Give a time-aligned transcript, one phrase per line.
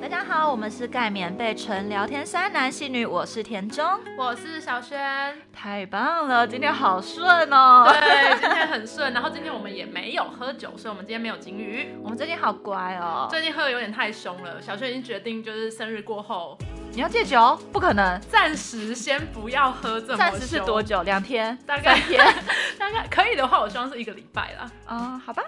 [0.00, 5.36] 大家好，我们是盖棉被纯聊天三男戏女，我是田中，我是小轩。
[5.52, 7.84] 太棒了，今天好顺哦。
[7.86, 9.12] 对，今天很顺。
[9.12, 11.94] 然后今天我们也没有喝酒，所以我们今天没有金鱼。
[12.02, 14.58] 我们最近好乖哦，最近喝的有点太凶了。
[14.58, 16.56] 小轩已经决定，就是生日过后
[16.94, 21.02] 你要戒酒，不可能，暂时先不要喝这么暂时是多久？
[21.04, 22.34] 两天，大概三天。
[22.78, 24.70] 大概可以的话，我希望是一个礼拜啦。
[24.84, 25.42] 啊、好吧。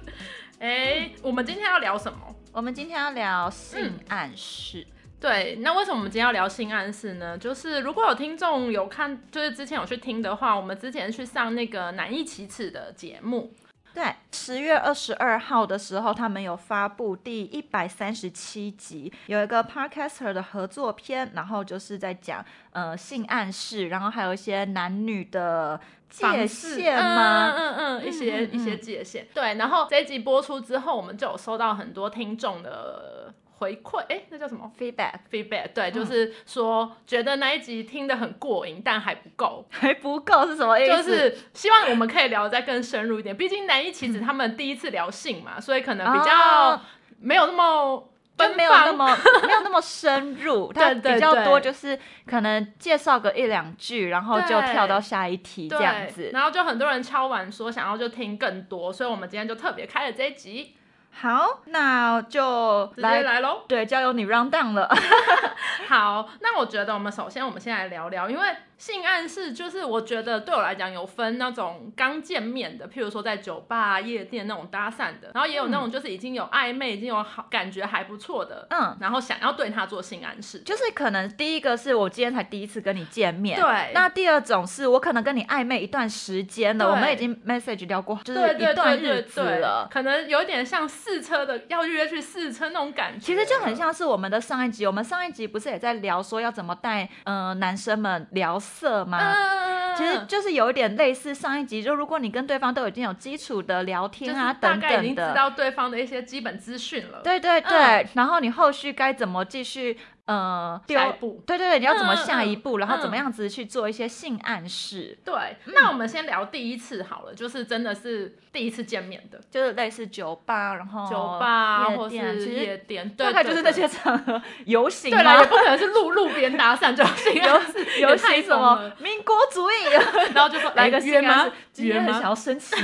[0.60, 2.18] 哎，我们今天要聊什么？
[2.52, 4.86] 我们今天要聊性暗示。
[5.18, 7.38] 对，那为什么我们今天要聊性暗示呢？
[7.38, 13.54] 就是如果有听众有看，就是之前有去听的话，我们之前去上那个难易启齿的节目。
[13.94, 25.80] 对，十月二十二号的时候，他们有发布第一百三十七集，有一个 podcaster 的合作片，然后就是在讲呃性暗示，然后还有一些男女的
[26.10, 27.52] 界限吗？
[27.52, 29.28] 嗯嗯嗯，一些、一些界限。
[29.32, 35.72] 对，然后这一集播出之后，我们就有收到很多听众的回馈，哎，那叫什么 feedback？feedback？
[35.74, 39.66] 对，就是说觉得那一集听得很过瘾，但还不够。
[39.70, 40.96] 还不够是什么意思？
[40.96, 46.80] 就是希望我们可以聊得再更深入一点，毕竟南一其实他们第一次聊性嘛，所以可能比较哦
[47.20, 49.16] 没有那么就奔放没有那么
[49.46, 56.30] 没有那么深入， 它对对比较多就是可能介绍个一两句，然后就跳到下一题这对样子。
[56.32, 60.74] 然后就很多人敲完说想要就听更多，所以我们今天就特别开了这一集，
[61.20, 63.62] 好，那就直接来来喽。
[63.68, 64.88] 对，交由你 round down 了。
[65.88, 80.60] 好，那我觉得我们首先我们先来聊聊，因为性暗示就是我觉得对我来讲有分那种刚见面的，譬如说在酒吧、夜店那种搭讪的，然后也有那种就是已经有暧昧、已经有好感觉还不错的，嗯，然后想要对他做性暗示。
[80.60, 89.88] 就是可能第一个是我今天才第一次跟你见面，对那第二种是我可能跟你暧昧一段时间了，我们已经 message 聊过，就是对对一段对对日子对了。
[89.90, 93.24] 可能有点像试车的，要约去试车那种感觉。
[93.24, 99.18] 其实就很像是我们的上一集，我们上一集不是也在聊说要怎么带呃男生们聊色吗？
[99.20, 107.20] 嗯，其实就是有一点类似上一集，就如果你跟对方都已经有基础的聊天啊就是大等概已经知，道对方的一些基本资讯了。
[107.22, 115.34] 对对对，嗯然后你后续该怎么继续呃丢下一步对对对，你要怎么嗯下一步，然后嗯怎么样子去做一些性暗示，对，
[115.66, 123.74] 那我们先聊第一次好了，就是真的是第一次见面的就是类似酒吧，然后酒吧或是夜店，对大概就是那。
[123.74, 125.46] 些场合游行对啦，也？
[125.46, 129.74] 不可能是路路边搭讪就行 游游行什么民国主义，
[130.32, 131.50] 然后就说来个哎约吗？
[131.72, 131.86] 今？
[131.90, 132.76] 天很想要升旗，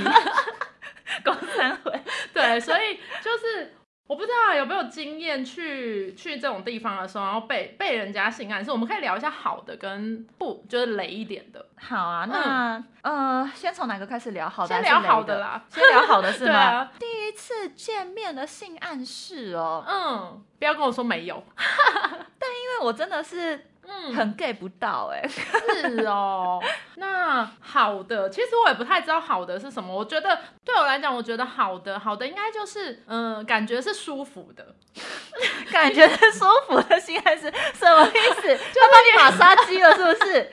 [1.25, 1.93] 公三回。
[2.35, 3.73] 对，所以就是
[4.11, 14.49] 我不知道有没有经验去去这种地方的时候，然后被被人家性暗示，我们可以聊一下好的跟不就是雷一点的，好啊，那、呃，先从哪个开始聊？
[14.49, 15.63] 好先聊好的啦。
[15.71, 16.91] 先聊好的是吗？
[16.99, 26.63] 第一次见面的性暗示哦，嗯，不要跟我说没有， 但因为我真的是嗯，很 get 不到哎、是哦，
[26.97, 29.93] 那好的，其实我也不太知道好的是什么。
[29.93, 34.75] 我觉得对我来讲，我觉得好的，好的应该就是，嗯、感觉是舒服的，
[35.73, 38.49] 感觉是舒服的心还是，什么意思？
[38.73, 40.51] 就帮你马杀鸡了是不是？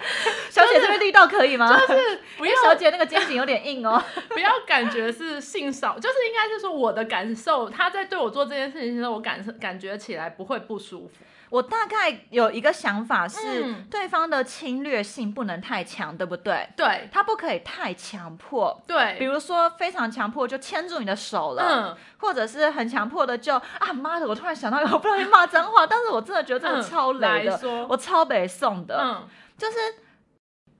[0.50, 1.78] 小姐这边力道可以吗？
[1.88, 4.04] 就是不要小姐那个肩颈有点硬哦。
[4.30, 11.24] 不要感觉是性少，就是应该是说我的感受，他在对我做这件事情的时候，我感感觉起来不会不舒服。
[11.50, 16.68] 我大概有一个想法是，嗯对方的侵略性不能太强，对不对？
[16.76, 18.82] 对他不可以太强迫。
[18.86, 29.78] 对比，如说非常强迫就牵住你的手了，嗯，或者是很强迫的就啊妈的，我突然想到我不小心骂脏话，但是我真的觉得这个嗯超雷的，我超北宋的，嗯就是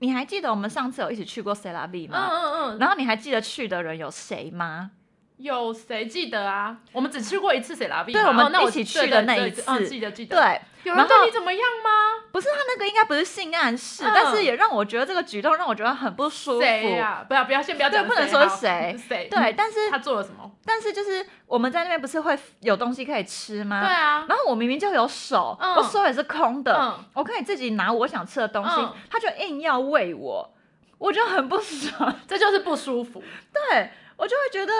[0.00, 2.28] 你还记得我们上次有一起去过 C 拉嗯吗？
[2.30, 4.92] 嗯嗯，然后你还记得去的人有谁吗？
[5.38, 6.76] 有谁记得啊？
[6.92, 11.90] 我们只去过一次谁拉比对我们一起去的那一次记得记得。，对，有人对你怎么样吗？
[12.32, 16.60] 不是他那个应该不是性暗示，嗯但是也让我觉得这个举动让我觉得很不舒服。
[16.60, 17.24] 谁呀？
[17.28, 20.50] 不要不要，先不要讲对不能说谁好谁谁对，但是他做了什么？
[20.64, 23.80] 但是就是我们在那边不是会有东西可以吃吗？
[23.80, 30.52] 对啊，然后我明明就有手，嗯我手也是空的，嗯我可以自己拿我想吃的东西，嗯他就硬要喂我，
[30.98, 32.14] 我就很不爽。
[32.26, 33.22] 这就是不舒服。
[33.52, 34.72] 对我就会觉得，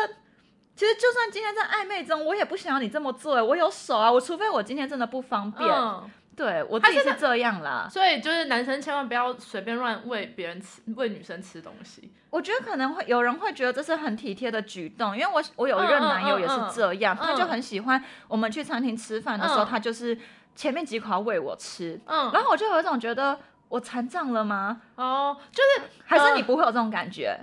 [0.79, 3.45] 其实就算今天在暧昧中，我也不想要你这么做。
[3.45, 5.69] 我有手啊，我除非我今天真的不方便。
[5.69, 7.89] 嗯，对我自己是这样啦。
[7.91, 12.13] 所以就是男生千万不要随便乱喂别人吃，喂女生吃东西。
[12.31, 20.17] 我觉得可能会有人会觉得这是很体贴的举动，因为我我有一任男友也是这样，嗯嗯嗯他就很喜欢我们去餐厅吃饭的时候，嗯他就是
[20.55, 23.37] 前面几口要喂我吃，嗯，然后我就有一种觉得
[23.69, 24.81] 我残障了吗？
[24.95, 27.37] 哦，就是还是你不会有这种感觉？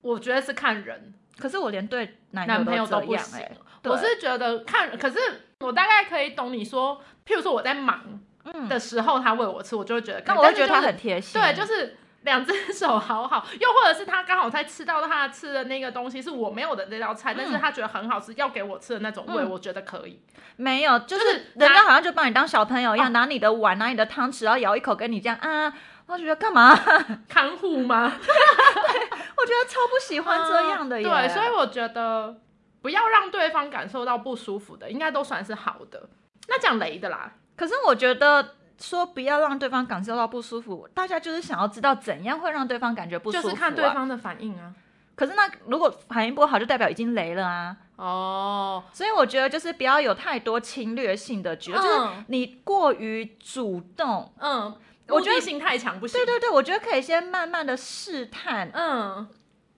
[0.00, 3.90] 我觉得是看人，可是我连对男男朋友都都不行这样哎、。
[3.90, 5.18] 我是觉得看，可是
[5.60, 8.00] 我大概可以懂你说，譬如说我在忙
[8.44, 11.40] 嗯，的时候，他喂我吃，我就会觉得那我会觉得他很贴心。
[11.40, 20.20] 对，就是两只 手好好，又或者是他刚好在吃到他吃的那个东西是我没有的那道菜，但是他觉得很好吃，要给我吃的那种味，嗯我觉得可以。
[20.56, 25.72] 没有，就就是是人家好像就把你当小朋友一样，哦拿你的碗，拿你的汤匙，然后咬一口跟你这样啊。
[26.06, 26.78] 我觉得干嘛？
[27.26, 28.12] 看护吗？
[29.44, 32.40] 我觉得超不喜欢这样的对，所以我觉得
[32.80, 36.08] 不要让对方感受到不舒服的，应该都算是好的。
[36.48, 43.50] 那讲雷的啦，可是我觉得说不要让对方感受到不舒服，大家就是想要知道怎样会让对方感觉不舒服、啊。
[43.50, 43.84] 就是看对。
[43.92, 44.72] 方的反应啊。
[45.14, 47.76] 可是那如果反应不好，就代表已经雷了啊。
[47.96, 54.32] 哦，所以我觉得就是不要有太多侵略性的举动，就是嗯你过于主动。
[54.40, 54.74] 嗯，
[55.08, 56.18] 我觉得性太强不行。
[56.18, 59.26] 对对对，我觉得可以先慢慢的试探嗯，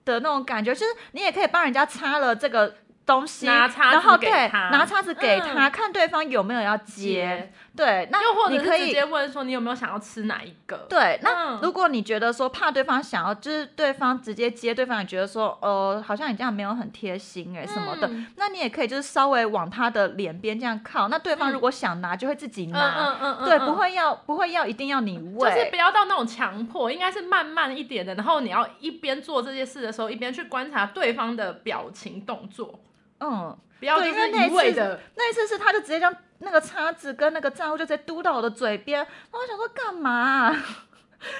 [0.05, 2.75] 的那种感觉，就是你也可以帮人家擦了这个
[3.05, 7.51] 东西，拿叉子然后对给他拿叉子给嗯他，看对方有没有要接。
[7.77, 10.85] 接，对，那又或者是直你可以直接问说你有没有想要吃哪一个？
[10.89, 11.59] 对，那嗯。
[11.63, 23.65] 如果你觉得说怕对方想要，就是对方直接接，对方也觉得说，呃，好像你这样没有很贴心哎、什么的，嗯那你也可以就是稍微往他的脸边这样靠，那对方如果想拿就会自己嗯拿，嗯嗯嗯，对，嗯。
[23.65, 23.77] 不。
[23.77, 25.51] 会要不会要一定要你喂。
[25.51, 32.79] 就是喂，不要到那种强迫，应该是慢慢一点的，然后你要一边做这些事的时候，一边去观察对方的表情动作，
[33.19, 40.53] 嗯，不要就对因为是那一次一味的，那一次是他就直接将那个叉子跟那个账户就直接嘟到我的嘴边，然后我想说干嘛啊、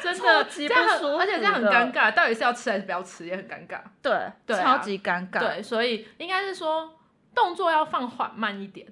[0.01, 3.81] 超 真的级这样很，舒服而且这样很的尴尬，到底是要吃还是不要吃，也很尴尬。
[4.01, 6.98] 对，对啊超级尴尬，对，所以应该是说
[7.36, 8.88] 动作要放缓慢一点，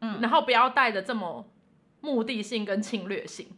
[0.00, 1.44] 嗯然后不要带着这么
[2.00, 3.48] 目的性跟侵略性，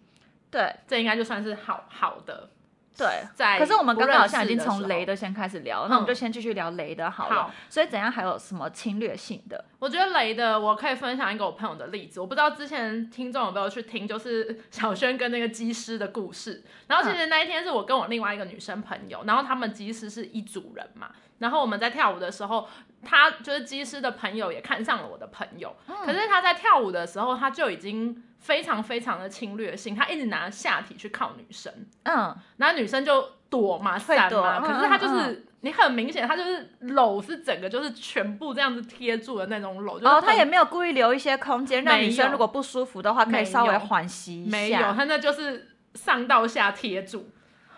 [0.50, 2.50] 对这应该就算是好好的。
[2.97, 3.09] 对。
[3.35, 7.35] 在可是我们刚刚好像已经从雷的先开始聊，那我们嗯就先继续聊雷的好了。
[7.44, 9.65] 好所以怎样还有什么侵略性的？
[9.79, 12.21] 我觉得雷的，我可以分享一个我朋友的例子。
[12.21, 16.62] 我不知道之前听众有没有去听，就是 小轩跟那个机师的故事。
[16.87, 21.11] 然后其实那一天是我跟我另外一个女生朋友，然后他们机师是一组人嘛。
[21.38, 22.69] 然后我们在跳舞的时候，
[23.04, 31.72] 他就是机师的朋友也看上了我的朋友，可是他在跳舞的时候，他就已经非常非常的侵略性，他一直拿下体去靠女生，
[32.04, 44.50] 嗯，然后女生就躲嘛闪嘛，嗯可是他就嗯是你很明显，他就是搂是整个就是全部这样子贴住的那种搂，就是哦，他也没有故意留一些空间，让女生如果不舒服的话，可以稍微缓息一下。
[44.50, 47.31] 没有，他那就是上到下贴住，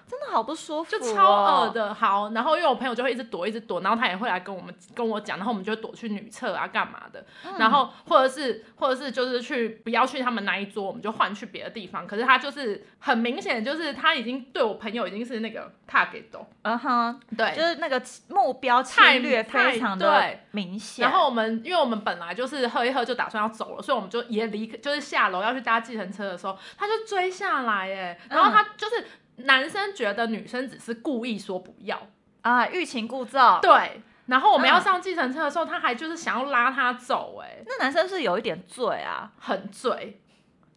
[0.08, 1.70] 真的好不舒服、哦，就超恶。
[1.70, 1.92] 的。
[1.94, 12.06] 好，然后因为我朋友就会一直躲，一直躲，然后他也会来跟我们跟我讲，然后我们就躲去女厕啊，干嘛的，嗯然后或者是或者是就是去不要去他们那一桌，我们就换去别的地方。
[12.06, 21.02] 可是他就是很明显，就是他已经对我朋友已经是那个 target 都嗯哼，对，就是那个目标太侵略太非常的对明显。
[21.02, 32.08] 然后我们，因为我们本来就是喝一喝就打算要走了，所以我们就也离，就是下楼要去搭计程车的时候，他就追下来，哎，然后他就是男生觉得女生只是故意说不要，
[32.42, 33.40] 啊，欲擒故纵。
[33.60, 40.20] 对，然后我们嗯要上计程车的时候，他还就是想要拉他走，哎，那男生是有一点醉啊，很醉，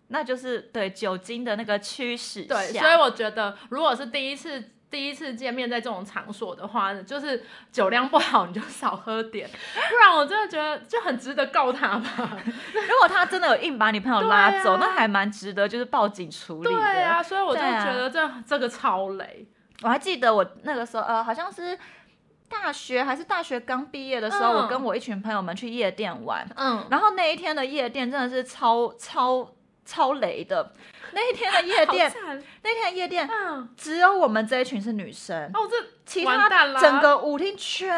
[0.07, 2.55] 那就是对酒精的那个驱使下。
[2.55, 4.71] 对，所以我觉得如果是第一次。
[4.89, 9.49] 第一次见面在这种场所的话，就是酒量不好你就少喝点，
[9.89, 12.37] 不然我真的觉得就很值得告他吧。
[12.73, 16.75] 如果他真的有硬把你朋友拉走，啊那还蛮值得，就是报警处理的。
[16.75, 19.45] 对啊，所以我就觉得这、这个超雷。
[19.83, 21.77] 我还记得我那个时候，呃，好像是
[22.49, 29.53] 大学还是大学刚毕业的时候，嗯我跟我一群朋友们去夜店玩，嗯，然后那一天的夜店真的是超超
[29.85, 30.71] 超雷的。
[31.13, 32.11] 那一天的夜店，
[32.63, 36.49] 那天的夜店嗯，只有我们这一群是女生，哦，这其他
[36.79, 37.91] 整个舞厅全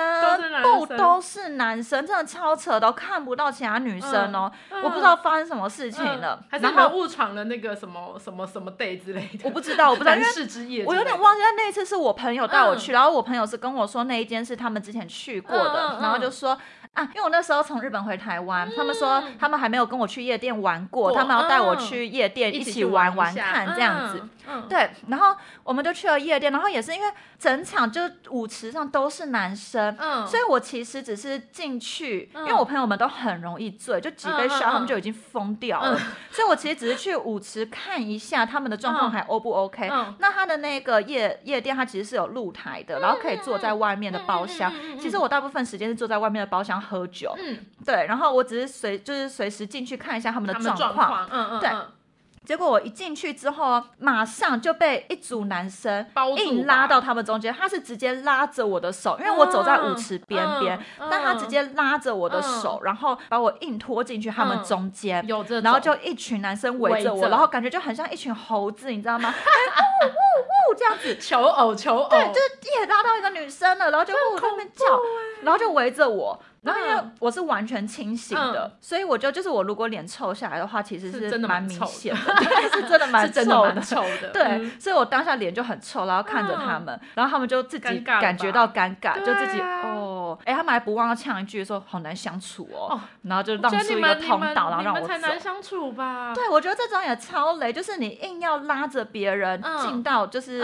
[0.63, 4.51] 部都是男生，真的超扯的，都看不到其他女生哦。
[4.71, 6.39] 嗯我不知道发生什么事情了。
[6.41, 9.39] 嗯，还是们误闯了那个什么什么什么 day 之类的？
[9.43, 12.77] 我不知道，我不知道，因为我有点忘记，但那一次是我朋友带我嗯。
[12.77, 16.57] 去，然后我朋友是跟我说那一间是他们之前去过的，然后就说
[16.99, 32.41] 啊，因为我那时候从日本回台湾，他们说他们还没有跟我去夜店玩过，过他们要带我嗯去夜店一起玩玩看这样子。，嗯嗯，对，然后我们就去了夜店，然后也是因为整场就舞池上都是男生，嗯，所以我其实只是进去，嗯。
[32.41, 35.97] 因为我朋友们都很容易醉，就几杯嗯嗯 shot 嗯他们就已经疯掉了，
[36.31, 39.87] 所以我其实只是去舞池看一下他们的状况还 O 不 OK。
[39.89, 40.15] 嗯。
[40.19, 44.71] 那他的那个夜夜店，它其实是有露台的，然后可以坐在外面的包厢。
[44.99, 51.27] 其实我大部分时间是坐在外面的包厢喝酒，嗯，对，然后我只是随就是随时进去看一下他们的状况。
[51.31, 51.87] 嗯嗯，对嗯
[52.45, 56.05] 结果我一进去之后，马上就被一组男生
[56.37, 65.23] 硬拉到他们中间，他是直接拉着我的手，因为我走在舞池边边，嗯但他直接拉着我的手，然后把我硬拖进去他们嗯中间。
[65.27, 69.29] 有这，然后就一群男生围着我，着然后感觉就很像一群猴子，你知道吗？
[69.35, 74.85] 哎呜呜呜这样子，求偶求偶，对，就是也拉到一个女生了，然后就呜在那边叫，
[75.43, 76.39] 然后就围着我。
[76.61, 84.71] 然后因为嗯我是完全清醒的，所以我就就是我如果脸臭下来的话，其实是真的蛮蛮明显的， 对，是真的蛮是真的臭蛮臭的， 对，嗯。
[84.79, 95.29] 所以我当下脸就很臭，然后看着他们，然后他们就自己感觉到尴尬，就自己啊哦，哎，他们还不忘要呛一句说好难相处哦，哦然后就让出一个通道，然后让我走你们才。
[95.29, 96.33] 难相处吧？
[96.33, 99.79] 对，我觉得这种也超雷，就是你硬要拉着别人嗯。
[99.79, 100.61] 进到就是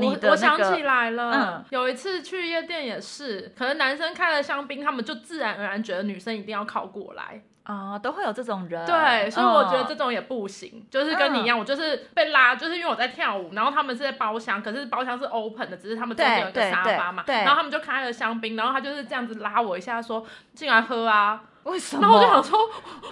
[0.00, 1.64] 我我想起来了，嗯。
[1.70, 8.84] 有一次去夜店也是，可能男生开了香槟，他们就自然而然觉得女生一定要靠过来，啊，都会有这种人。
[8.84, 22.02] 对，所以我觉得这嗯种也不行，就是跟你一样，我就是被拉，就是因为我在跳舞，然后他们是在包厢，可是包厢是 open 的，只是他们中间有一个沙发嘛，然后他们就开了香槟，然后他就是这样子拉我一下说进来喝啊，为什么？
[22.02, 22.58] 然后我就想说，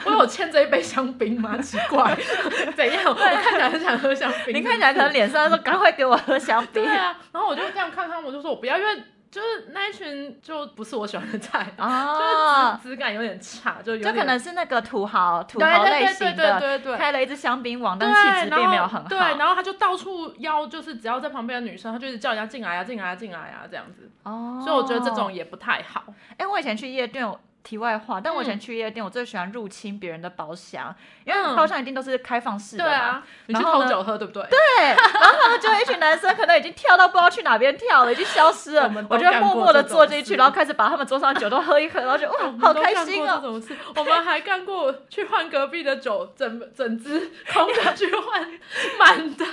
[0.06, 1.56] 我有欠这一杯香槟吗？
[1.58, 2.16] 奇怪，
[2.74, 3.04] 怎样？
[3.06, 16.96] 我看起来很想喝香槟，你看起来可能脸上说赶快给我喝香槟对啊，然后我就这样看他们，我就说我不要，因为就是那一群就不是我喜欢的菜，啊就是质质感有点差，就有就可能是那个土豪土豪类对对对型的，对对对。
[16.96, 19.08] 开了一只香槟王，对，但气质并没有很好。
[19.08, 24.10] 对，然后他就到处邀，就是只要在旁边的女生，他就一直叫人家进来呀、进来呀、进来呀、这样子。
[24.22, 26.04] 哦，所以我觉得这种，也不太好。
[26.36, 27.30] 哎、我以前去夜店。
[27.68, 30.94] 题外话，但我以前嗯去夜店，我最喜欢入侵别人的包厢，
[31.24, 32.90] 因为嗯包厢一定都是开放式的嘛。
[32.90, 34.42] 对啊，你去偷酒喝，对不对？
[34.48, 38.90] 对，然后他们就一群男生可能已经跳到不知道去哪边跳了，已经消失了。
[38.94, 43.60] 我我就默默的坐进去，然后开始把他们桌上的酒都喝一喝，然后就 哇好开心哦。
[43.96, 48.48] 我们还干过去换隔壁的酒，整整只空的去换
[48.98, 49.44] 满的。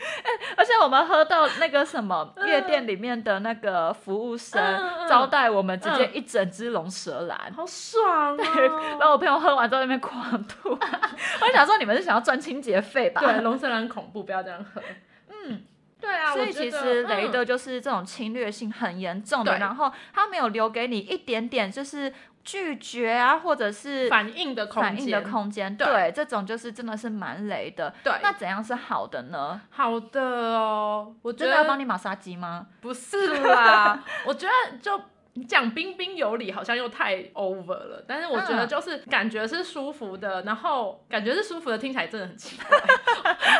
[0.56, 7.52] 而且我们喝到那个什么 夜店里面的那个服务生嗯嗯招待我们，直接一整只龙舌兰。
[7.54, 8.98] 好爽 然哦！
[9.00, 13.20] 后我朋友喝完之后在那边狂吐，我就想说你们是想要赚清洁费吧？
[13.20, 14.80] 对，龙舌兰恐怖，不要这样喝。
[15.28, 15.62] 嗯，
[16.00, 22.12] 对啊，所以其实雷嗯的就是这种侵略性很严重的，然后他没有留给你一点点就是
[22.48, 25.30] 拒绝啊，或者是反应的空反应的间。
[25.30, 27.92] 空间，对对，这种就是真的是蛮雷的。
[28.02, 29.60] 对，那怎样是好的呢？
[29.68, 32.68] 好的哦，我觉真的要帮你马杀鸡吗？
[32.80, 34.98] 不是啦， 我觉得就。
[35.46, 42.76] 讲彬彬有礼好像又太 over 了，但是我觉得嗯就是感觉是舒服的，然后感觉是舒服的，听起来真的很奇怪，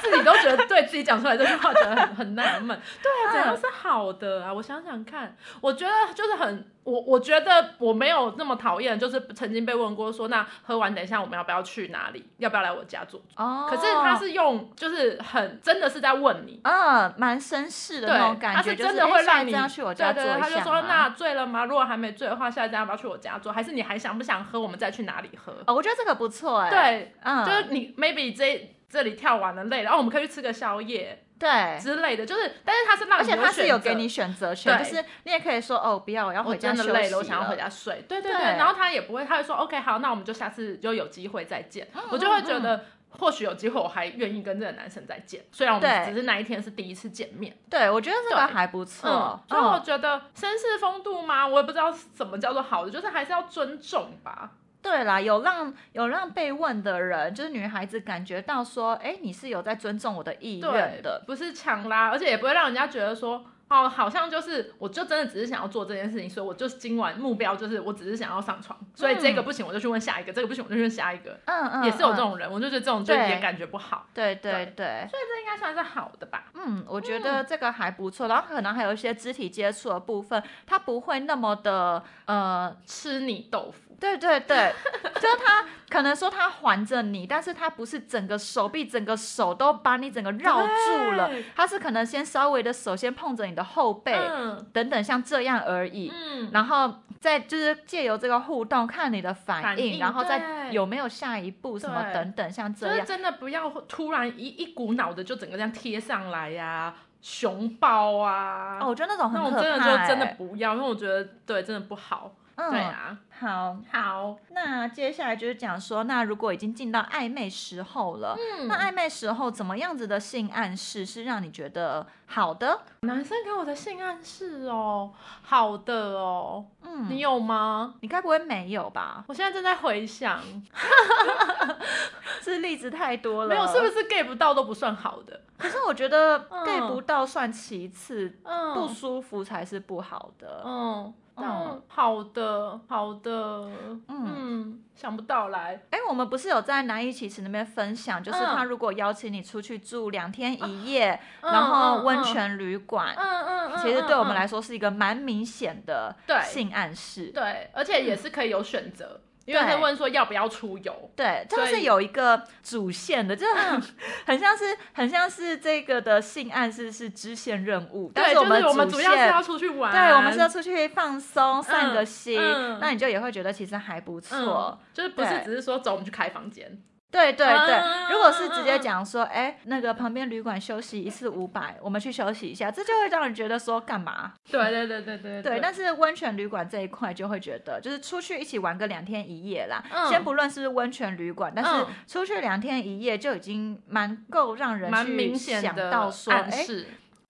[0.02, 2.76] 自己都觉得对自己讲出来这句话觉得很很纳闷。
[3.00, 4.52] 对啊，怎样是好的啊？
[4.52, 12.24] 我想想看，我觉得就是很我我觉得我没有那么讨厌，就是曾经被问过说，那喝完等一下我们要不要去哪里？
[12.38, 13.20] 要不要来我家做？
[13.36, 21.66] 哦，可是他是用就是很真的是在问你，嗯，蛮绅士的对那种，感觉，他是真的会让你去我家对对，坐一下他就说那醉了吗？
[21.66, 23.52] 如果还没醉的话，下一站要不要去我家做？
[23.52, 24.58] 还是你还想不想喝？
[24.58, 25.52] 我们再去哪里喝？
[25.66, 31.78] 哦，我觉得这个不错哎，，对，嗯，就是你 maybe 这这里跳完了累了，然后我们可以去吃个宵夜对。
[31.80, 37.56] 之类的，就是但是他是让而且他是有给你选择权，就是你也可以说哦，不要，我要回家休息真的累了，我想要回。
[37.56, 38.04] 家睡。
[38.08, 41.86] 对对对，对然后他也不会，他会说 OK 好，那我们就下次就有机会再见。
[41.94, 42.84] 嗯我就会觉得。
[43.10, 47.56] 或许有机会，我还愿意跟这个男生再见，虽然我们只是那一天是第一次见面。
[47.70, 49.40] 对，我觉得这个对还不错嗯，。
[49.48, 51.46] 所以我嗯，觉得绅士风度吗？
[51.48, 54.50] 我也不知道什么叫做好的，就是还是要尊重吧。
[54.80, 61.22] 对啦，有让有让被问的人，就是女孩子感觉到说，哎，你是有在尊重我的意愿的。
[61.26, 72.18] 不是强拉，而且也不会让人家觉得说，哦，好像就是我就真的只是想要做这件事情，所以我就是今晚目标就是我只是想要上床，所以这个不行我就去问下一个，这个不行我就去问下一个，嗯嗯，也是有这嗯。
[72.18, 76.44] 种人，我就觉得这种就对也感觉不好，对对对对，所以这应该算是好的吧。
[76.54, 78.26] 嗯，我觉得这个还不错。
[78.28, 84.72] 然后可能还有一些肢体接触的部分，它不会那么的呃吃你豆腐，对对对，
[85.14, 96.12] 就是他可能说他环着你，但是他不是整个手臂、整个手都把你整个绕住了，他是可能先稍微的手先碰着你的后背、嗯等等，像这样而已。
[96.14, 103.06] 嗯，然后再就是借由这个互动看你的反应，反应然后再有没有下一步什么等等，像就是这样。
[103.06, 112.32] 真的不要突然一一股脑的就整个这样贴上来呀、熊抱啊，哦，我觉得那种很那可怕、种真的就真的欸不要，因为我觉得对真的不好。
[112.60, 122.80] 嗯对啊，好，好，那接下来就是讲说，那如果已经进到暧昧时候了，嗯那暧昧时候怎么样子的性暗示是让你觉得好的？
[123.02, 125.12] 男生给我的性暗示哦，
[125.42, 127.94] 好的哦，嗯，你有吗？
[128.00, 129.24] 你该不会没有吧？
[129.28, 130.40] 我现在正在回想，
[132.42, 133.86] 这例子太多了，没有，是不？
[133.86, 135.40] 是 get 不到都不算好的？
[135.56, 140.62] 可是我觉得嗯 get 不到算其次，嗯，不舒服才是不好的。
[140.64, 143.70] 嗯嗯嗯，好的，好的，
[144.08, 154.36] 嗯，想不到来，哎、我们不是有在南一奇池那边分享，就是他如果邀请你出去住两天一夜，嗯然后温泉旅馆，嗯嗯嗯，其实对我们嗯。
[154.36, 156.40] 来说是一个蛮明显的对。
[156.42, 157.32] 性暗示。
[157.34, 163.82] 对，而且也是可以有选择，因为他问说要不要出游，对，就是有一个主线的，就是很、
[164.26, 174.36] 很像是很像是这个的性暗示是支线任务，但，是我们就是我们主要是线要出去玩，对，我们是要出去放松、散个心，嗯那你就也会觉得其实还不错。
[174.38, 176.78] 嗯，就是不是只是说走我们去开房间，
[177.10, 184.32] 对对对，嗯如果是直接讲说，哎、那个旁边旅馆休息一次五百，我们去休息一下，这就会让人觉得说干嘛？
[184.50, 189.82] 对对对对对对，但是温泉旅馆这一块就会觉得，就是出去一起玩个两天一夜啦。
[189.90, 196.64] 嗯先不论是不是温泉旅馆，但是嗯出去两天一夜就已经蛮够让人去想到说，哎、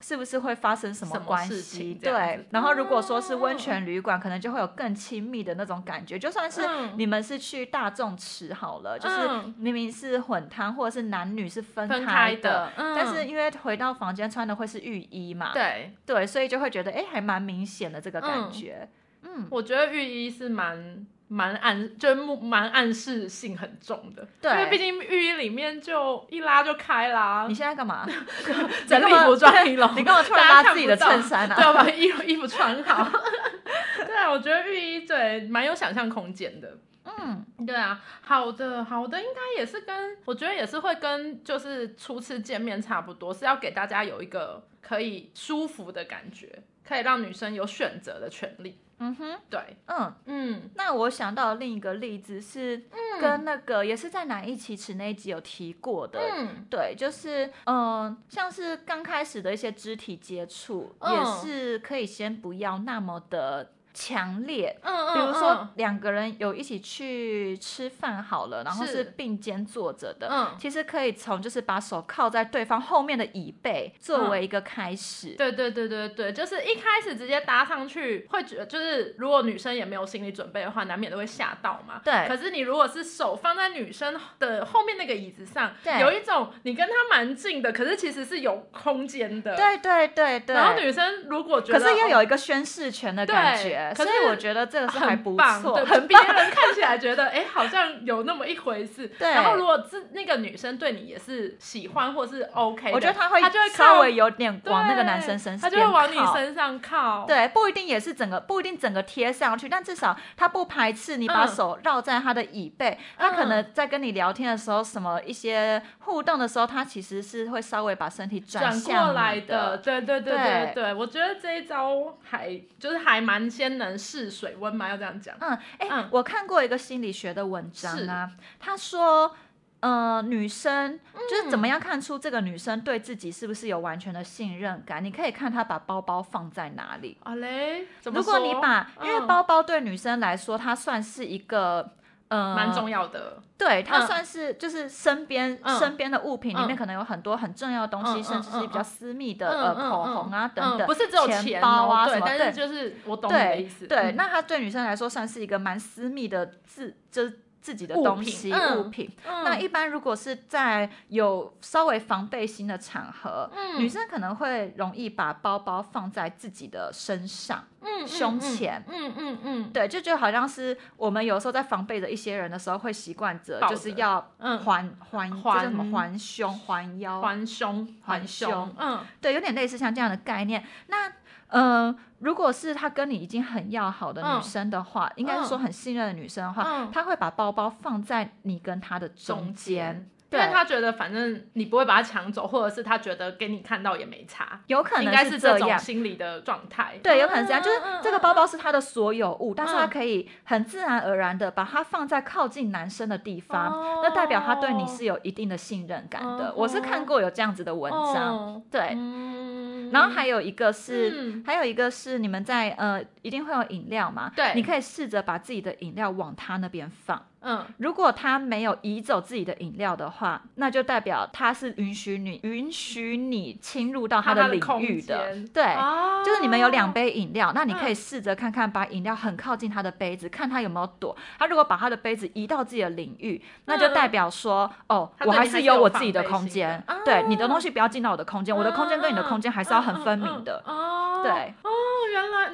[0.00, 1.94] 是不是会发生什么关系？
[1.94, 6.16] 对然后如果说是温嗯泉旅馆，可能就会有更亲密的那种感觉。
[6.18, 18.88] 就算是嗯你们是去大众池好了，就是嗯明明是混汤或者是男女是分分开开的，嗯但是因为回到房间穿的会是浴衣嘛，对，对，所以就会觉得哎，还蛮明显的这个感嗯觉。
[19.22, 28.06] 嗯，我觉得浴衣是蛮蛮暗，就是目蛮暗示性很重的，对因为毕竟浴衣里面就一拉就开啦你，现在干嘛？
[28.88, 33.08] 整理服装仪容，你干嘛突然拉自己的衬衫啊对，我把衣服衣服穿好。
[34.06, 36.78] 对啊，我觉得浴衣对蛮有想象空间的。
[37.04, 48.78] 嗯，对啊，好的好的，应该也是跟我觉得也是会跟就是初次见面差不多，是要给大家有一个可以舒服的感觉，可以让女生有选择的权利。
[48.98, 50.12] 嗯哼，对，嗯。
[50.26, 50.70] 嗯。
[50.74, 52.84] 那我想到另一个例子是
[53.20, 56.66] 跟那个、也是在哪一期池那一集有提过的，嗯。
[56.68, 61.14] 对，就是嗯、呃像是刚开始的一些肢体接触，嗯。
[61.14, 64.78] 也是可以先不要那么的强烈。
[64.82, 75.30] 嗯嗯，比如说嗯两个人有一起去吃饭好了，然后是是并肩坐着的，嗯其实可以从就是把手靠在对方后面的椅背作为一个开始。
[75.30, 82.00] 对对对对对，就是一开始直接搭上去，会觉得就是如果女生也没有心理准备的话，难免都会吓到嘛。
[82.04, 89.56] 对可是你如果是手放在女生的后面那个椅子上，对有一种你跟她蛮近的，可是其实是有空间的。。
[89.56, 99.08] 对对对对，然后女生如果觉得，可是又哦有一个宣誓权的感对觉，可是所以我觉得这个是还不错，对， 很别人看起来觉得，哎、好像有那么一回事。
[99.18, 106.18] 对然后如果是那个女生对你也是喜欢或是 OK，的我觉得她会她就会稍微有点往那个男生身上，她就会往你。
[106.28, 107.24] 身上靠。
[107.26, 119.78] 对，不一定也是整个，不一定整个贴上去，但至少她不排斥你把嗯手绕在她的椅背，他可能在跟你聊天的时候，什么一些互动的时候，她其实是会稍微把身体转向过来的。
[119.78, 125.34] 对对对对对对，我觉得这一招还就是还蛮先能试水温吗，要这样讲。
[125.40, 129.34] 嗯，哎、嗯我看过一个心理学的文章啊，他说。
[129.80, 130.98] 呃，女生
[131.30, 135.04] 就是怎么样看出这个女生对自己是不是有完全的信任感？
[135.04, 137.16] 你可以看她把包包放在哪里。
[137.22, 141.92] 啊嘞，如果你把，因为嗯包包对女生来说，它算是一个
[142.28, 144.06] 呃蛮重要的，对，它嗯。
[144.06, 145.78] 算是就是身边、嗯。
[145.78, 146.76] 身边的物品里面嗯。
[146.76, 148.82] 可能有很多很重要的东西，嗯甚至是比较嗯。
[148.82, 153.86] 嗯私密的、嗯呃嗯嗯口红啊、等等，嗯不是只有钱钱包啊什么对但是就是我懂你的意思。
[153.86, 159.10] 对那它对女生来说算是一个蛮私密的自就是自己的东西嗯物品。
[159.26, 167.62] 嗯那一般如果是在有稍微防备心的场合，嗯女生可能会容易把包包放在自己的身上。
[167.80, 174.20] 嗯胸前嗯嗯嗯，对，就就好像是我们有时候在防备着一些人的时候，会习惯着就是要
[174.64, 180.64] 环环环什么环环胸环腰，环胸环胸胸，嗯对，有点类似像这样的概念。
[180.88, 181.12] 那
[181.48, 190.08] 呃，如果是他跟你已经很要好的女嗯生的话，应该是说很信任的女生的话，嗯她会把包包放在你跟她的中中间。
[190.30, 195.68] 对因为他觉得反正你不会把他抢走，或者是他觉得给你看到也没差，有可能应该是这样。
[195.68, 196.98] 种心理的状态。
[197.02, 206.48] 对，有可能是这样，就是嗯这个包包是他的所有物，但是他嗯可以很自然而然的把它放在靠近男生的地方，哦那代表他对你是有一定的信任感的。
[206.50, 208.90] 哦我是看过有这样子的文章，哦对。
[208.94, 214.30] 嗯然后还有一个是，嗯还有一个是你们在呃，一定会有饮料嘛？
[214.36, 217.24] 对你可以试着把自己的饮料往他那边放。
[217.40, 225.34] 嗯如果他没有移走自己的饮料的话，那就代表他是允许你允许你侵入到他的领域的。
[225.54, 231.16] 对，哦就是你们有两杯饮料，那你可以嗯试着看看，把饮料很靠近他的杯子，看他有没有躲。
[231.38, 237.00] 他如果把他的杯子移到自己的领域，那就代表说，哦，我还是有我自己的空间的。
[237.04, 240.62] 对，你的哦东西不要进到我的空间，我的空间跟你的空间还是要很分明的。
[240.66, 241.70] 哦，对哦，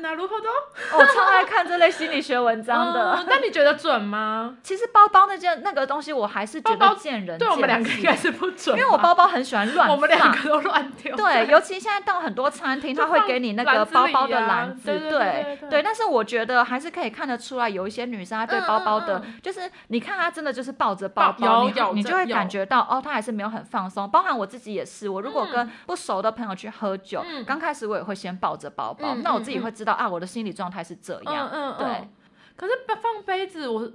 [0.04, 0.48] 原来哪如何的
[0.92, 3.12] 我超爱看这类心理学文章的。
[3.12, 4.54] 哦那你觉得准吗？
[4.62, 9.96] 其实包包那件那个东西，我还是觉得见仁对我们两个应该是不准，因为我包包很喜欢乱放。
[9.96, 11.16] 我们两个都乱丢。
[11.16, 24.08] 对，尤其现在到很多餐厅，他会给你那个包包的篮子，对对对但是我觉得还是可以看得出来，有一些女生她对包包的，就是你看她真的就是抱着包包，你你就会感觉到哦，她还是没有很放松。
[24.10, 31.48] 包含我自己也是，我如果跟嗯不熟的朋友去喝酒，嗯刚开始我也会先抱着包包，嗯那我自己嗯会知道啊，我的心理状态是这样。
[31.48, 32.08] 对嗯嗯嗯。
[32.56, 33.90] 可是放杯子我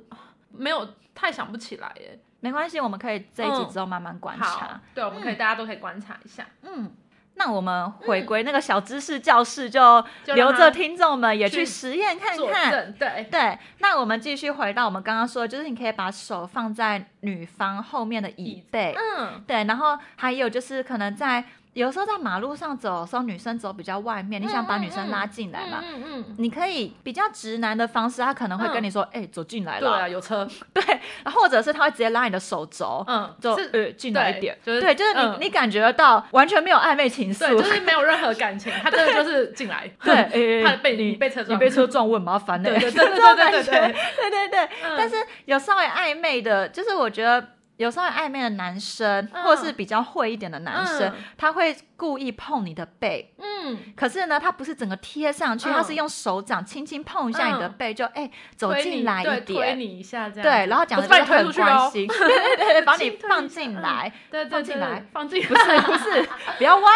[0.52, 2.20] 没有太想不起来耶。
[2.40, 6.46] 没关系，我们可以这一集嗯之后慢慢观好察。，对，我们可以大家都可以观察一下。
[6.64, 6.92] 嗯。
[7.36, 9.80] 那我们回归那个小知识教室，就
[10.26, 12.94] 留着听众们也去去实验看看。
[13.00, 25.80] 对，对，那我们继续回到我们刚刚说的，就是你可以把手放在女方后面的椅背，嗯，对，然后还有就是可能在有时候在马路上走的时候，女生走比较外面，你想把女生拉进来嘛？
[25.84, 29.90] 嗯嗯嗯，你可以比较直男的方式，他可能会跟你说：“哎、走进来了。
[29.92, 30.84] 对啊，有车， 对，
[31.26, 35.38] 或者是他会直接拉你的手肘，嗯，就是呃进来一点，就是对，就是你、嗯。
[35.40, 47.48] 你感觉得到完全没有暧昧情愫，就是没有任何感情，他真的就是进来， 对，哎 他被你你被车撞，你被车撞，我很麻烦的、对对对对对对对对对但是有稍微暧昧的，就是我觉得
[47.80, 49.44] 有稍微暧昧的男生，嗯。
[49.44, 51.14] 或是比较会一点的男生，嗯。
[51.38, 53.34] 他会故意碰你的背。
[53.38, 55.74] 嗯，可是呢，他不是整个贴上去，嗯。
[55.74, 66.92] 他是用手掌轻轻碰一下你的嗯背，就哎、走进来一你对推点，你一下这样，对，然后讲的就是很关心， 对对对对，把你放进来，对对对放进来，放进不是不是，不要歪，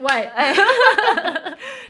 [0.00, 0.54] 歪，哎，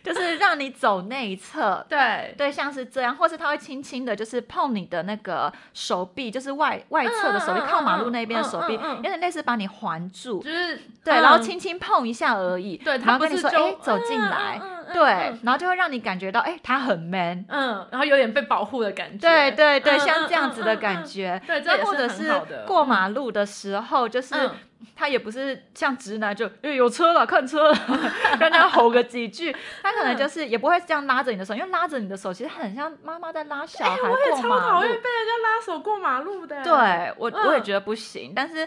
[0.02, 11.22] 就是让你走内侧，对，对，像是这样，或是他会轻轻的，就是碰你的那个手臂，就是外外侧的手臂，嗯嗯靠马路那边的手臂，有点类似把你环住，就是对，嗯。
[11.22, 14.60] 然后轻轻碰一下而已，对，然他后跟你说，不是就哎，走进来，
[14.92, 22.32] 对嗯，然后就会让你感觉到，哎，他很 man，嗯，然后有点被保护的感觉，对对对，嗯像这样子的感觉，对或者是
[22.66, 24.50] 过马路的时候，就是嗯。
[24.94, 27.78] 他也不是像直男就哎有车了看车了，
[28.38, 34.96] 让他吼个几句，他可能嗯就是也不会这样拉着你的手，因为拉着你的手其实很像妈妈在拉小孩哎我也超讨厌被。
[34.96, 36.72] 人家拉手过马路的，对
[37.16, 37.64] 我我也嗯。
[37.64, 38.66] 觉得不行，但是。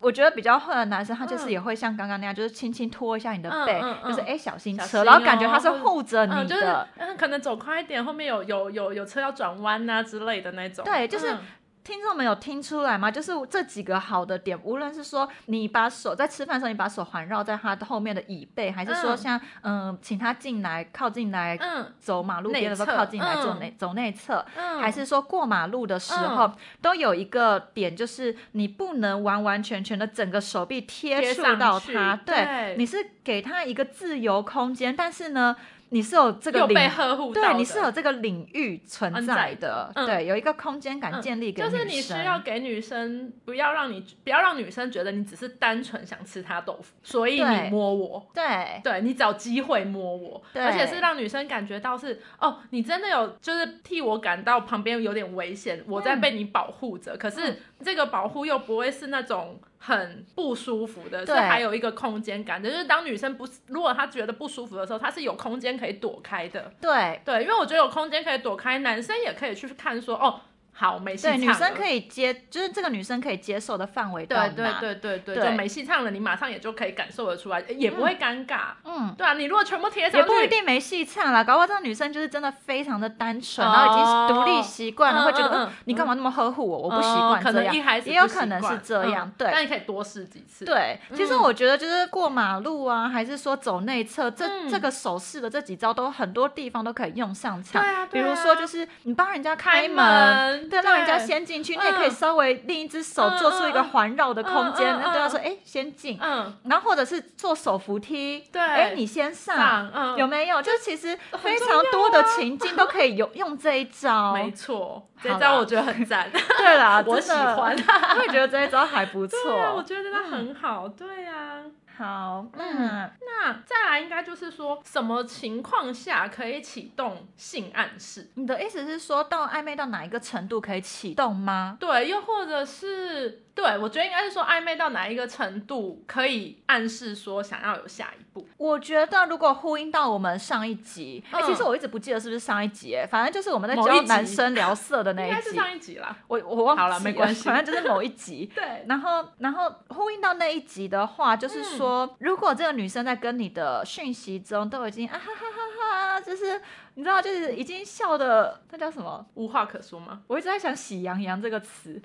[0.00, 1.50] 我觉得比较会的男生，他就是嗯。
[1.50, 6.74] 也会像刚刚那样，就是轻轻拖一下你的背，就是哎小心车，心然后感觉他是护着你嗯，就是
[7.18, 10.84] 可能走快一点，后面有有有有车要转弯啊之类的那种。
[10.84, 11.38] 对就是嗯
[11.82, 13.10] 听众们有听出来吗？
[13.10, 19.16] 就是这几个好的点，无论是说你把手在吃饭的时候，你把手环绕在他的后面的椅背，还是说嗯。
[19.16, 21.92] 像嗯、请他进来靠近来嗯。
[21.98, 23.58] 走马路边的时候靠近来走嗯。
[23.60, 32.76] 内走内侧，嗯，还是说过马路的时候，都有一个点，就是你不能完完全全的整个手臂贴触到他，对。
[32.76, 35.56] 你是给他一个自由空间，但是呢，
[35.90, 36.90] 你是有这个领。
[36.90, 41.62] 呵护对，你是有这个领域存在的对，有一个空间感嗯建立给。
[41.62, 48.26] 就是你需要给女生，不要让你不要让女生觉得你只是单纯想吃她豆腐，所以你摸我。
[48.34, 57.16] 对对你找机会摸我，而且是让女生感觉到是哦，你真的有就是替我感到旁边有点危险，我在被你保护着。
[57.16, 62.70] 可嗯是这个保护又不会是那种很不舒服的，是还有一个空间感的。
[62.70, 66.72] 就是当女生不是如果她觉得不舒服的时候，她是有空间可以躲开的。
[66.80, 70.40] 对对，因为我觉得有空间可以躲开，男生也可以去看说哦，
[70.80, 72.00] 好没戏对，女生可以。
[72.10, 74.64] 接，就是这个女生可以接受的范围到对？
[74.64, 78.70] 对对对对，对就没戏唱了，你马上也就可以感受得出来，也不会尴尬。
[78.84, 86.78] 嗯，对啊，你如果全部贴上也，不一定没戏唱啦，搞不好这个女生就是真的非常的单纯，哦然后已经独立习惯了，嗯会觉得、嗯嗯你干嘛那么呵护我？
[86.78, 89.50] 我不习惯这样，能一开始也有可能是这样，嗯对。
[89.52, 90.64] 但你可以多试几次。
[90.64, 97.82] 对，其实嗯我觉得就是过马路啊，还是说走内侧，这、嗯这个手势的这几招都很多地方都可以用上场。
[97.82, 109.56] 对啊对啊比如说就是你帮人家开门，门对，让人家先进去，你也可以嗯稍微另一只手嗯做出一个环绕的空间，对他嗯说，哎，先进，嗯，然后或者是做手扶梯，对哎，你先上。
[109.56, 110.16] 上嗯。
[110.16, 110.62] 有没有？
[110.62, 114.32] 就其实非常多的情境都可以有用这一招。
[114.32, 117.74] 没错，这招我觉得很赞， 对啦， 我喜欢。
[118.16, 119.82] 我也觉得这一招还不对啊，我错。
[119.82, 121.62] 觉得真的很好，对啊。
[122.00, 128.30] 好，那那再来应该就是说什么情况下可以启动性暗示？
[128.36, 131.76] 你的意思是说到暧昧到哪一个程度可以启动吗？
[131.78, 138.46] 对，又或者是对我觉得应该是说暧昧到哪一个程度可以暗示说想要有下一步。
[138.56, 146.16] 我觉得如果呼应到我们上一集，哎、嗯其实我一直不记得是不是上一集，哎，反正就是我们在教男生聊色的那一集，应该是上一集啦。
[146.28, 148.50] 我我忘记好了没关系 反正就是某一集。
[148.54, 156.60] 对，然后，然后呼应到那一集的话，就是嗯说，如果这个女生在跟你的讯息中都已经啊哈哈哈哈，就是
[157.00, 159.24] 你知道，就是已经笑的，那叫什么？
[159.32, 160.20] 无话可说吗？
[160.26, 161.98] 我一直在想“喜羊羊”这个词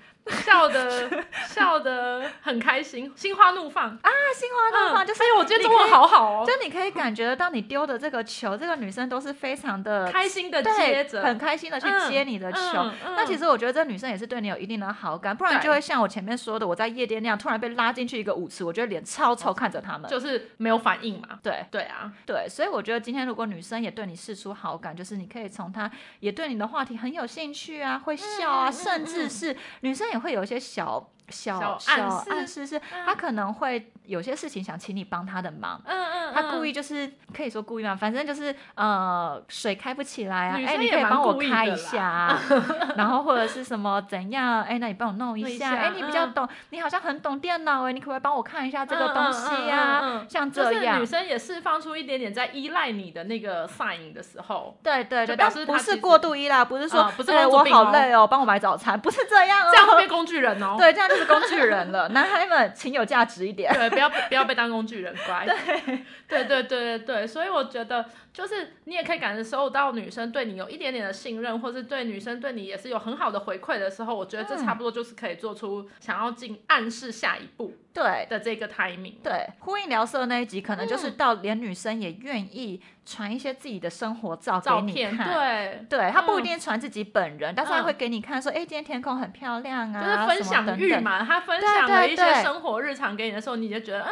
[0.45, 1.09] 笑的
[1.49, 3.89] 笑的很开心，心花怒放。
[3.89, 12.59] 啊，心花怒放，就是哎呦，我觉得中文好好哦就，你可以感觉得到，你丢的这个球，这个女生都是非常的开心的接，着，很开心的去接你的球。
[12.77, 20.09] 嗯嗯那其实我觉得这女生也是对你有一定的好感，不然就会像我前面说的，我在夜店那样突然被拉进去一个舞池，我觉得脸超臭看着他们。
[20.09, 21.39] 就是没有反应嘛。
[21.43, 31.09] 对对啊，对，所以我觉得今天如果女生也对你示出好感，就是你可以从他也对你的话题很有兴趣啊，会笑啊，甚至是女生也会有一些小。
[31.29, 42.39] 小小暗示暗示是，他可能会有些事情想请你帮他的忙，嗯嗯他故意就是可以说故意嘛，反正就是呃水开不起来啊，哎、你可以帮我开一下、啊，
[42.97, 51.05] 然后或者是什么怎样，哎、那你帮我弄一下，哎、你比较嗯懂，你好像很懂电脑哎，你可不可以帮我看一下这个东西呀、嗯嗯嗯嗯像就是这样女。
[51.05, 59.69] 生也释放出一点点在依赖你的那个 sign 的时候，对对对，但不是示他其实过度依赖，不是说、嗯不是哎我好累哦，帮我买早餐，不是这样哦。
[59.71, 60.75] 这样会变工具人哦。
[60.77, 62.09] 对，这样就是工具人了。
[62.13, 63.73] 男孩们，请有价值一点。
[63.73, 65.47] 对，不要不要被当工具人，乖。
[66.27, 79.13] 对对对对对对，所以我觉得就是你也可以感受到女生对你有一点点的信任，或是对女生对你也是有很好的回馈的时候，我觉得这差不多就是可以做出想要进暗示下一步对的这个 timing。
[79.23, 85.33] 对，呼应聊色那一集，可能就是嗯到连女生也愿意传一些自己的生活照给你照片，看。
[85.33, 90.65] 对，对他不一嗯定传自己本人，但是他嗯会给你看说，哎、今天天空很漂亮啊，就是分享。
[90.77, 94.11] 欲嘛，他分享了一些生活日常给你的时候，你就觉得，嗯，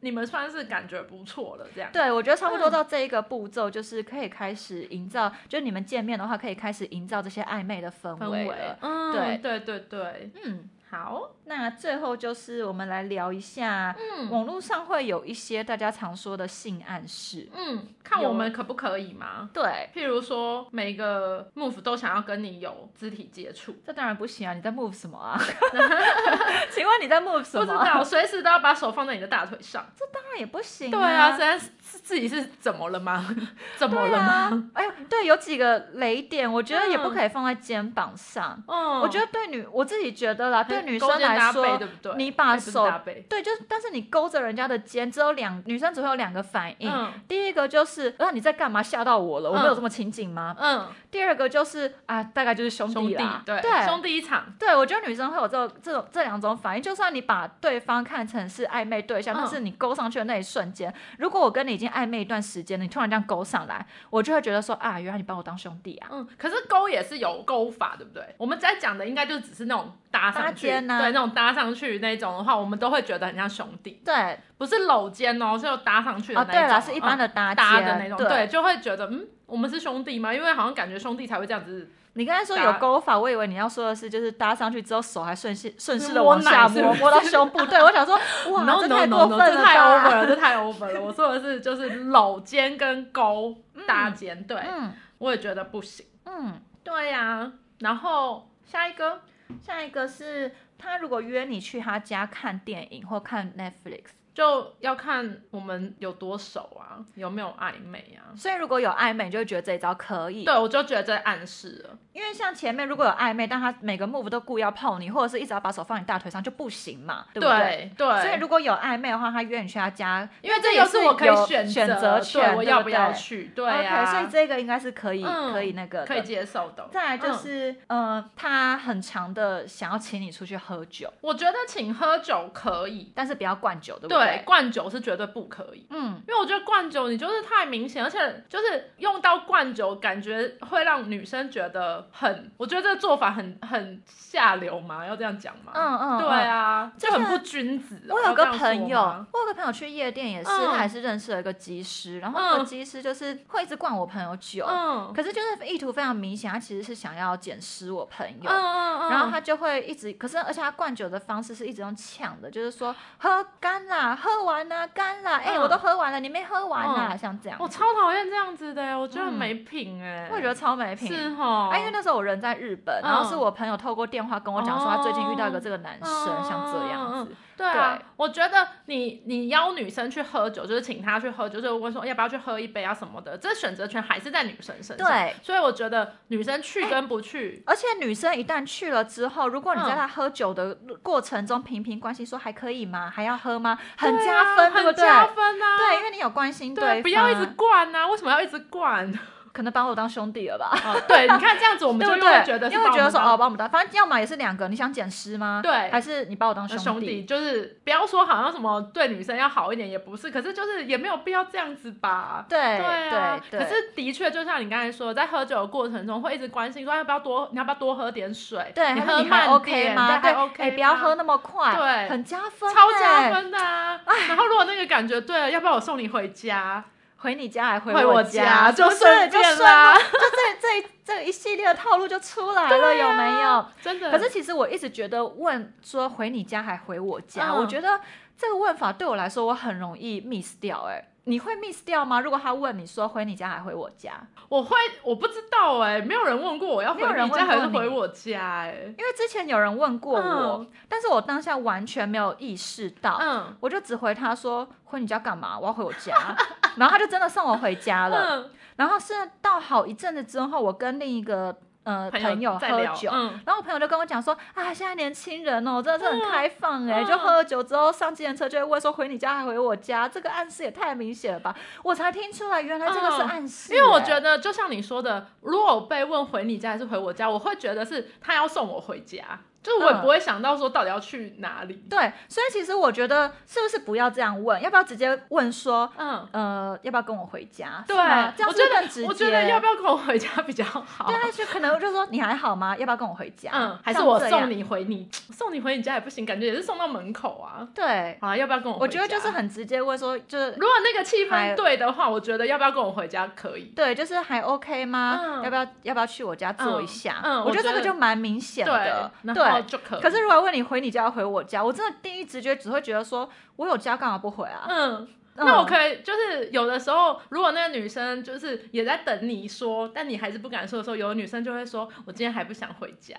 [0.00, 1.90] 你们算是感觉不错了，这样。
[1.92, 17.48] 对，我觉得差不多嗯到这一个步骤，就是可以开始营造，就你们见面的话，可以开始营造这些暧昧的氛围了。，嗯，对对对对，嗯，好，那最后就是我们来聊一下，嗯网络上会有一些大家常说的性暗示。
[17.54, 19.48] 嗯，看我们可不可以吗？
[19.52, 24.52] 对，譬如说，每个 move 都想要跟你有肢体接触，这当然不行啊！
[24.52, 25.40] 你在 move 什么啊？
[26.70, 27.64] 请问你在 move 什么？
[27.64, 29.86] 不知道，随时都要把手放在你的大腿上。
[29.96, 33.26] 这当然也不行、对啊，现在是自己是怎么了吗？
[33.76, 34.26] 怎么了吗？
[34.28, 34.62] 啊？
[34.74, 38.62] 哎呦，对，有几个雷点，我觉得也不嗯可以放在肩膀上。
[38.66, 42.12] 嗯，我觉得对女，我自己觉得啦，对女生勾肩搭来说背，对不对？
[42.16, 42.86] 你把手
[43.28, 46.90] 对，就是，但是你勾着人家的肩，只有两女生只会有两个反应。
[46.90, 48.82] 嗯第一个就是，啊，你在干嘛？
[48.82, 50.54] 吓到我了，我没有嗯这么亲近吗？
[50.58, 66.08] 嗯，第二个就是啊，大概就是兄兄弟弟啦，对对，兄弟一场，对，我觉得女生会有这这种这两种反应，就算你把对方看成是暧昧对象，嗯但是你勾上去的那一瞬间，如果我跟你已经暧昧一段时间了，你突然这样勾上来，我就会觉得说啊，原来你把我当兄弟啊。
[66.10, 68.34] 嗯，可是勾也是有勾法，对不对？
[68.38, 78.28] 我们在讲的应该就只是那种搭上去，搭肩啊对，那种搭上去那种的话，我们都会觉得很像兄弟，对，不是搂肩哦，是有搭上去的哦，那一种，对了，是一般嗯的搭肩、搭的那种，对。
[78.28, 80.32] 对，就会觉得嗯，我们是兄弟吗？
[80.32, 87.64] 因为好像感觉兄弟才会这样子，你刚才说有勾法，我以为你要说的是，就是搭上去之后手还顺势顺势的往下摸，摸到胸部。
[87.66, 88.18] 对，我想说，
[88.50, 90.10] 哇 no 这太过分了这太 over？
[90.16, 91.00] 了，这太 over 了。
[91.00, 93.54] 我说的是就是搂肩跟勾
[93.86, 94.92] 搭肩，对，嗯。
[95.18, 96.06] 我也觉得不行。
[96.26, 99.20] 嗯，对呀、然后下一个，
[99.60, 104.04] 下一个是他如果约你去他家看电影或看 Netflix，
[104.38, 108.30] 就要看我们有多熟啊，有没有暧昧啊？
[108.36, 110.44] 所以如果有暧昧，你就会觉得这一招可以。
[110.44, 111.98] 对，我就觉得这暗示了。
[112.12, 117.90] 因为像前面如果有暧昧，但他每个 move 都故意要碰你，或者是一直要把手放你大腿上，就不行嘛，对不对？
[118.22, 123.50] 所以如果有暧昧的话，他约你去他家，因为这也是我可以有选选择择权，对我要不要去？
[123.56, 126.88] 对呀、OK，所以这个应该是可以、嗯可以那个可以接受的。
[126.92, 135.86] 再来就嗯是，呃，他很强的想要请你出去喝酒，我觉得请喝酒可以，但是不要灌酒，对不对对，灌酒是绝对不可以。
[135.90, 145.72] 嗯，因为我觉得灌酒你就是太明显，而且就是用到灌酒，感觉会让女生觉得很，我觉得这个做法很很下流嘛，要这样讲吗？
[145.74, 146.50] 嗯嗯，对嗯。
[146.50, 148.14] 啊，就很不君子哦。
[148.14, 149.00] 我有个朋友，
[149.32, 158.50] 我有个朋友去夜店也是，嗯他还是认识了一个技师，然后那个嗯技师就是会一直灌我朋友酒，嗯可是就是意图非常明显，他其实是想要捡尸我朋友。
[158.50, 167.58] 嗯嗯嗯，然后他就会一直，可是而且他灌酒的方式是一直用呛的，就是说喝干啦，喝完啦，干啦，哎、嗯我都喝完了，你没喝完啦，像这样。
[167.60, 170.28] 我超讨厌这样子的，我觉得很嗯没品哎。
[170.30, 171.08] 我也觉得超没品。
[171.08, 177.34] 是哈，啊，因为那时候我人在日本，然后是我朋友透过电话跟我讲说，他最近遇到一个这个男生，哦像这样子。
[177.58, 185.08] 对啊对，我觉得你你邀女生去喝酒，就是请她去喝酒，就是问说要不要去喝一杯啊什么的，这选择权还是在女生身上。
[185.08, 193.10] 对，所以我觉得女生去跟不去，而且女生一旦去了之后，如果你在嗯她喝酒的过程中频频关心说还可以吗？
[193.12, 193.76] 还要喝吗？
[193.96, 195.04] 很加分，对不对？
[195.04, 195.76] 很加分啊。
[195.78, 198.06] 对，因为你有关心对，方不要一直灌啊！
[198.06, 199.12] 为什么要一直灌？
[199.58, 200.70] 可能把我当兄弟了吧？
[200.86, 202.14] 哦，对，你看这样子，我们就？
[202.14, 205.58] 又会觉得是因为觉得说哦，把我们当，反正要么也是两个，你想捡尸吗？
[205.60, 212.46] 对还是你把我当兄兄弟，就是不要说好像什么对女生要好一点，也不是，可是就是也没有必要这样子吧。
[212.48, 212.86] 对对
[213.18, 218.70] 啊，对对可是的确，就像你刚才说，在喝酒的过程中，会一直关心说要不要多，你要不要多喝点水？
[218.74, 220.18] 对，你还 OK 吗？
[220.20, 223.32] 点对，OK，哎，不要喝那么快，对很加分，超加。
[223.32, 224.00] 分的啊！
[224.28, 226.84] 然后如果那个感觉对了，要不要我送你回家？
[227.18, 233.66] 回你家还回回我家，就是不是顺便 就这这这一系列的套路就出来了，有没有？
[233.82, 234.10] 真的。
[234.10, 238.00] 可是其实我一直觉得问说回你家还回我家，嗯我觉得
[238.36, 242.20] 这个问法对我来说我很容易 miss 掉、哎，你会 miss 掉吗？
[242.20, 244.14] 如果他问你说回你家还回我家，
[244.48, 250.70] 我会，我不知道哎、没有人问过我要回你家还是回我家哎、因为之前有人问过我，嗯。
[250.88, 253.54] 但是我当下完全没有意识到，嗯。
[253.60, 255.58] 我就只回他说回你家干嘛？
[255.58, 256.14] 我要回我家，
[256.76, 258.16] 然后他就真的送我回家了。
[258.16, 259.12] 嗯，然后是
[259.42, 261.54] 到好一阵子之后，我跟另一个
[261.88, 271.54] 呃朋友在，喝酒，嗯，然后我朋友就跟我讲说啊，现在年轻人哦，真的是很开放哎、嗯就喝了酒之后上计程车就会问说回你家还回我家，这个暗示也太明显了吧？
[271.82, 281.74] 我才听出来原来这个是嗯暗示、因为我觉得得就像你说的，如果我被问回你家还是回我家，我会觉得是他要送我回家，就是我也嗯不会想到说到底要去哪里。
[281.90, 287.84] 对，所以其实我觉得是不是不要这样问，要不要直接问说嗯，呃要不要跟我回家？
[287.86, 288.78] 对，这样我觉得。
[289.06, 291.06] 我觉得要不要跟我回家比较好。
[291.06, 292.76] 对，那就可能就说你还好吗？
[292.76, 293.50] 要不要跟我回家？
[293.52, 294.48] 嗯，还是我送。
[294.48, 297.66] 你回你 送你回你家也不行，感觉也是送到门口啊。
[297.74, 298.82] 对，好了，要不要跟我回家？
[298.82, 303.64] 我觉得就是很直接问说，就是如果那个气氛对的话，我觉得要不要跟我回家可以。
[303.76, 305.20] 对，就是还 OK 吗？
[305.22, 307.20] 嗯要不要要不要去我家坐一下？
[307.22, 309.62] 嗯我觉得这个就蛮明显的，，然后对。
[309.62, 310.00] 就可以。
[310.00, 314.66] 可是如果问你回你家回我家，我真的第一直觉只会觉得说，我有家干嘛不回啊？
[314.68, 314.94] 嗯，
[315.36, 323.14] 嗯那我可以就是有的时候，如果那个女生就是也在等你说，但你还是不敢说的时候，有的女生就会说：“我今天还不想回家。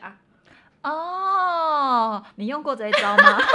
[0.81, 3.37] 哦，你用过这一招吗？”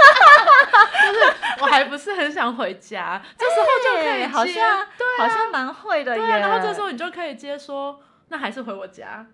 [1.05, 6.21] 就是我还不是很想回家，这时候就可以好像对好像蛮会的耶。
[6.21, 9.25] 对啊，然后这时候你就可以接说：“那还是回我家。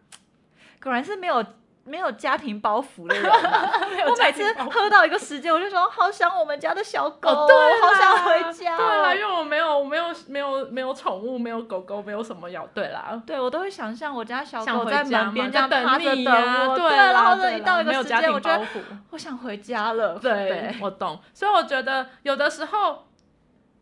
[0.82, 1.46] 果然是没有
[1.84, 3.72] 没有家庭包袱的人啊、
[4.08, 8.78] 我每次喝到一个时间，我就说好想我们家的小狗，哦，对，好想回家。
[8.78, 12.66] 对啦，因为我没有，我没有，没有，没有宠物，没有狗狗，没有什么要。
[12.68, 18.62] 对啦，对，我都会想象我家小狗在门边嘛这样趴着等我，对，然后呢一到一个时间，我觉得。
[19.10, 20.18] 我想回家了。
[20.20, 21.20] 对，我懂。
[21.34, 23.08] 所以我觉得有的时候，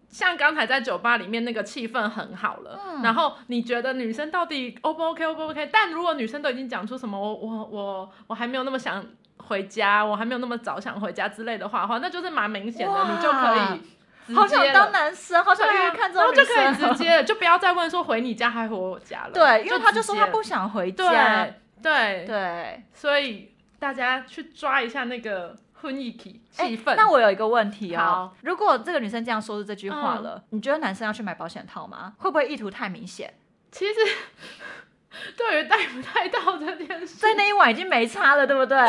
[0.09, 5.69] 像刚才在酒吧里面那个气氛很好了，嗯然后你觉得女生到底 O 不 OK，O 不 OK？
[5.71, 9.05] 但如果女生都已经讲出什么我我我我还没有那么想
[9.37, 13.79] 回家，我还没有那么早想回家之类的话的话，那就是蛮明显的，你就可以
[14.27, 14.41] 直接了。
[14.41, 16.93] 好想当男生，好想对啊去看这种女然后就可以。
[16.95, 19.31] 直接， 就不要再问说回你家还回我家了。
[19.31, 21.45] 对，因为他就说他不想回家。
[21.81, 26.95] 对对对，所以大家去抓一下那个婚姻气哎气氛。
[26.95, 32.13] 那我有一个问题哦好，如果这个女生这样说出这句话嗯了，你觉得男生要去买保险套吗？
[32.19, 33.33] 会不会意图太明显？
[33.71, 33.99] 其实
[35.35, 38.77] 对于带不带到这件事，在那一晚已经没差了，对不对？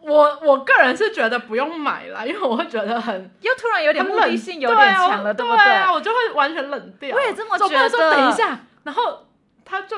[0.00, 7.14] 我我个人是觉得不用买啦，因为我会觉得很又突然有点目的性有点强了，对不啊对啊，我就会完全冷掉。
[7.14, 9.28] 我也这么觉得说等一下，然后
[9.64, 9.96] 他就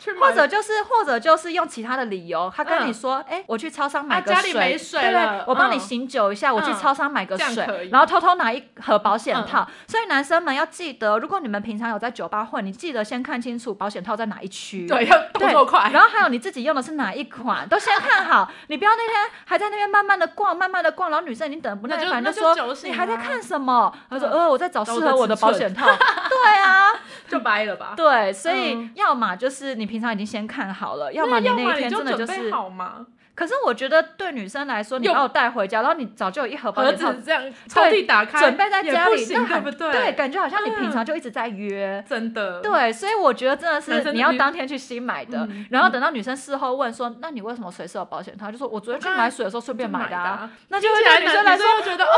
[0.00, 9.68] 去买或者就是或者就是用其他的理由，他跟你嗯说，哎、我去超商买个啊家里水，没水对不对我帮你嗯醒酒一下，我去嗯超商买个水这样可以，然后偷偷拿一盒保险嗯套。
[9.86, 14.86] 所以男生们要记得，如果你们平常有在酒吧混，你记得先看清楚保险套在哪一区。
[14.86, 18.50] 对，要动对作快，然后还有你自己用的是哪一款，都先看好。
[18.68, 23.92] 你不要那天还在那边慢慢的逛，慢慢的逛，然后女生已经等不耐烦，那就那就说酒醒你还在啊看什么？
[24.08, 25.86] 他说嗯呃我在找适合我的保险套。
[25.86, 26.92] 对啊，
[27.28, 27.92] 就掰了吧。
[27.96, 32.52] 对，所以嗯要么就是你平常已经先看好了，要么你那一天真的就是。
[32.52, 33.04] 好嘛，
[33.40, 39.90] 可是我觉得对女生来说，你把我带回家，然后你早就有一盒保盒险套子这样抽屉打开，准备在家里，不行，对不对？
[39.90, 42.04] 对，感觉好像你平嗯常就一直在约。
[42.06, 50.22] 真的，对，所以我觉得真的是你要当天去新买的，嗯然后等到女生事后问说：“那你为什么随时有保险套？”就说：“我昨天去买水的时候顺便买的、啊。
[50.22, 50.50] 啊。
[50.68, 52.10] 那就会听起来对女生来说，又觉得哦，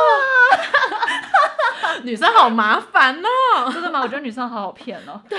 [2.02, 4.00] 女生好麻烦哦，真的吗？
[4.02, 5.20] 我觉得女生好好骗哦。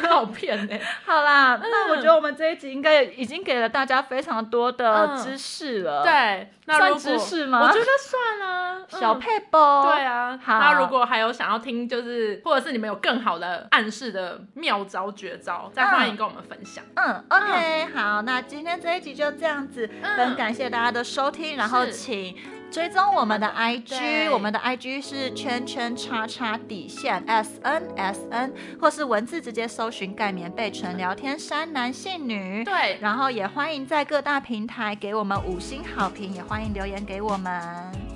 [0.00, 0.78] 很好骗呢。
[1.04, 9.84] 好啦，那我嗯觉得我们这一集应该已经给了大家非常多的嗯知识了。，对，那算知识吗我觉得算啊，嗯小配包。
[9.84, 16.84] 对啊，好那如果还有想要听，就是或者是你们有更好的暗示的妙招绝招，再欢迎跟我们分享。
[16.94, 22.36] 嗯，OK，好，那今天这一集就这样子，嗯很感谢大家的收听，然后是请
[22.72, 32.64] 追踪我们的 IG，我们的 IG 是圈圈叉叉底线 S N S N，或是文字直接搜寻盖棉被纯聊天山男性女。
[32.64, 37.62] 对，然后也欢迎在各大平台给我们五星好评，也欢迎留言给我们。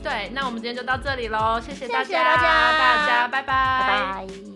[0.02, 2.42] 对，那我们今天就到这里喽，谢谢大家，谢谢大家
[2.78, 4.55] 大家拜拜，拜拜。